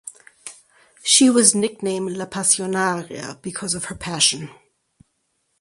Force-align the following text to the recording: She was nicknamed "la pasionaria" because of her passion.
She 1.03 1.29
was 1.29 1.53
nicknamed 1.53 2.17
"la 2.17 2.25
pasionaria" 2.25 3.39
because 3.43 3.75
of 3.75 3.85
her 3.85 3.95
passion. 3.95 4.49